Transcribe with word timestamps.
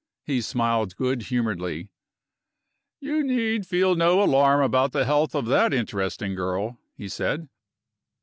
He 0.25 0.41
smiled 0.41 0.95
good 0.95 1.21
humoredly. 1.29 1.91
"You 2.99 3.23
need 3.23 3.67
feel 3.67 3.93
no 3.93 4.23
alarm 4.23 4.61
about 4.63 4.93
the 4.93 5.05
health 5.05 5.35
of 5.35 5.45
that 5.45 5.75
interesting 5.75 6.33
girl," 6.33 6.79
he 6.97 7.07
said. 7.07 7.49